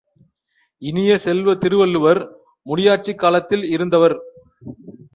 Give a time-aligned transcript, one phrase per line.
[0.81, 2.21] இனிய செல்வ, திருவள்ளுவர்
[2.65, 4.17] முடியாட்சிக் காலத்தில் இருந்தவர்.